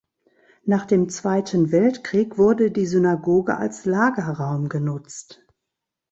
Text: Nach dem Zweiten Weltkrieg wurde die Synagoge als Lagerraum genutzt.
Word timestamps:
Nach 0.65 0.87
dem 0.87 1.09
Zweiten 1.09 1.71
Weltkrieg 1.71 2.39
wurde 2.39 2.71
die 2.71 2.87
Synagoge 2.87 3.57
als 3.57 3.85
Lagerraum 3.85 4.67
genutzt. 4.67 5.45